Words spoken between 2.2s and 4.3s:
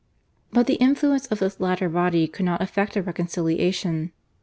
could not effect a reconciliation.